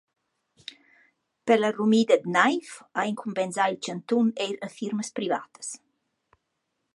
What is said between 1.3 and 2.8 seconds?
Per la rumida d’naiv